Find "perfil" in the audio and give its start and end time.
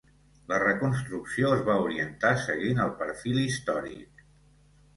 3.05-3.41